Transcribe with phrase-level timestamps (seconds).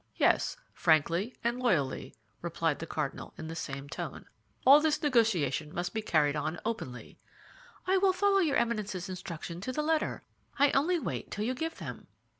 [0.15, 4.25] "Yes, frankly and loyally," replied the cardinal, in the same tone.
[4.65, 7.19] "All this negotiation must be carried on openly."
[7.85, 10.23] "I will follow your Eminence's instructions to the letter.
[10.57, 12.07] I only wait till you give them."